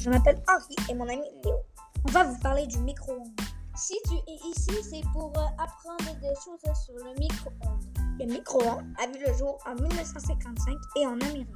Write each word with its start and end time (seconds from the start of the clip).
Je 0.00 0.08
m'appelle 0.08 0.42
Henri 0.48 0.74
et 0.88 0.94
mon 0.94 1.06
ami 1.06 1.26
Léo. 1.44 1.56
On 2.08 2.10
va 2.10 2.24
vous 2.24 2.38
parler 2.38 2.66
du 2.66 2.78
micro-ondes. 2.78 3.28
Si 3.76 3.94
tu 4.08 4.14
es 4.14 4.48
ici, 4.50 4.70
c'est 4.82 5.02
pour 5.12 5.30
euh, 5.36 5.44
apprendre 5.58 6.18
des 6.22 6.34
choses 6.42 6.74
sur 6.74 6.94
le 6.94 7.12
micro-ondes. 7.18 7.84
Le 8.18 8.24
micro-ondes 8.24 8.86
a 8.98 9.06
vu 9.08 9.22
le 9.26 9.34
jour 9.34 9.58
en 9.66 9.74
1955 9.74 10.74
et 10.96 11.06
en 11.06 11.20
Amérique. 11.20 11.48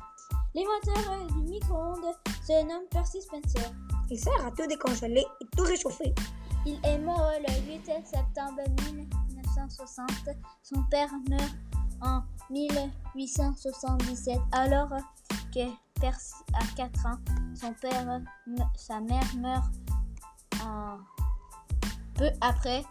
L'inventeur 0.55 1.13
euh, 1.13 1.27
du 1.33 1.51
micro-ondes 1.53 2.15
se 2.47 2.63
nomme 2.67 2.85
Percy 2.91 3.23
Spencer. 3.23 3.73
Il 4.11 4.19
sert 4.19 4.47
à 4.47 4.51
tout 4.51 4.67
décongeler 4.67 5.25
et 5.41 5.47
tout 5.57 5.65
réchauffer. 5.65 6.15
Il 6.67 6.79
est 6.85 6.99
mort 6.99 7.33
le 7.49 7.73
8 7.73 7.87
septembre 8.05 8.61
1960. 8.93 10.11
Son 10.63 10.83
père 10.91 11.09
meurt 11.31 11.55
en 12.03 12.21
1877 12.51 14.39
alors 14.53 14.91
que 15.55 15.84
A 16.07 16.67
4 16.77 17.07
ans. 17.07 17.19
Son 17.59 17.73
père, 17.75 18.21
sa 18.77 19.01
mère 19.01 19.25
meurt 19.39 19.65
peu 22.15 22.31
après. 22.41 22.83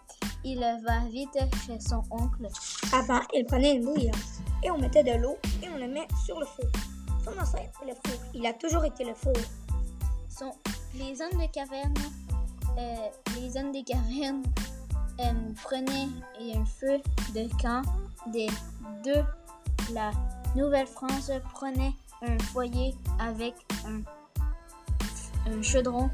Il 0.43 0.59
va 0.59 0.99
vite 1.09 1.37
chez 1.65 1.79
son 1.79 2.01
oncle. 2.09 2.47
Avant, 2.91 3.21
il 3.33 3.45
prenait 3.45 3.75
une 3.75 3.85
bouilloire 3.85 4.15
et 4.63 4.71
on 4.71 4.77
mettait 4.79 5.03
de 5.03 5.11
l'eau 5.21 5.37
et 5.61 5.69
on 5.69 5.77
le 5.77 5.87
met 5.87 6.07
sur 6.25 6.39
le 6.39 6.45
four. 6.45 6.65
Son 7.23 7.39
ancêtre, 7.39 7.81
le 7.87 7.93
four. 7.93 8.19
Il 8.33 8.45
a 8.45 8.53
toujours 8.53 8.83
été 8.83 9.05
le 9.05 9.13
four. 9.13 9.33
Son- 10.27 10.51
les 10.95 11.21
hommes 11.21 11.39
de 11.39 11.47
caverne, 11.51 11.93
euh, 12.77 12.95
les 13.39 13.55
hommes 13.57 13.71
des 13.71 13.83
cavernes 13.83 14.43
euh, 15.19 15.53
prenaient 15.63 16.09
un 16.55 16.65
feu 16.65 16.99
de 17.35 17.47
camp 17.61 17.83
des 18.31 18.47
deux. 19.03 19.23
La 19.93 20.11
Nouvelle-France 20.55 21.31
prenait 21.53 21.93
un 22.23 22.39
foyer 22.39 22.95
avec 23.19 23.53
un, 23.85 24.01
chaudron 25.61 26.09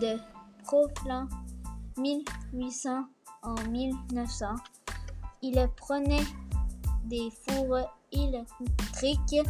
de 0.00 0.16
Proplan 0.64 1.28
1800 1.96 3.04
en 3.42 3.54
1900. 3.68 4.54
Il 5.42 5.68
prenait 5.76 6.24
des 7.04 7.28
fours 7.48 7.78
électriques 8.12 9.42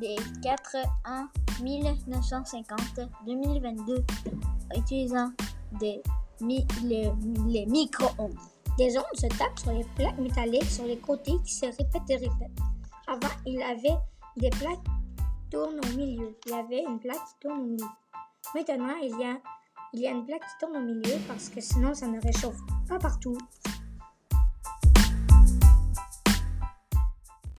des 0.00 0.16
4 0.42 0.76
en 1.06 1.26
1950-2022 1.62 4.04
utilisant 4.76 5.32
des 5.80 6.02
les 6.40 7.64
micro-ondes. 7.66 8.34
Des 8.76 8.98
ondes 8.98 9.04
se 9.14 9.26
tapent 9.26 9.58
sur 9.58 9.72
les 9.72 9.86
plaques 9.96 10.18
métalliques 10.18 10.64
sur 10.64 10.84
les 10.84 10.98
côtés 10.98 11.38
qui 11.44 11.54
se 11.54 11.64
répètent 11.66 12.10
et 12.10 12.16
répètent. 12.16 12.58
Avant, 13.06 13.32
il 13.46 13.62
avait 13.62 13.96
des 14.36 14.50
plaques 14.50 14.84
qui 15.46 15.50
tournent 15.50 15.80
au 15.80 15.96
milieu. 15.96 16.36
Il 16.46 16.52
y 16.52 16.54
avait 16.54 16.82
une 16.82 16.98
plaque 16.98 17.16
qui 17.16 17.34
tourne 17.40 17.60
au 17.60 17.64
milieu. 17.64 17.86
Maintenant, 18.54 18.96
il 19.02 19.18
y 19.18 19.24
a, 19.24 19.38
il 19.92 20.00
y 20.00 20.06
a 20.06 20.10
une 20.10 20.24
plaque 20.24 20.42
qui 20.42 20.58
tourne 20.66 20.76
au 20.76 20.82
milieu 20.82 21.16
parce 21.28 21.48
que 21.48 21.60
sinon, 21.60 21.94
ça 21.94 22.06
ne 22.06 22.20
réchauffe 22.20 22.60
pas 22.88 22.98
partout. 22.98 23.36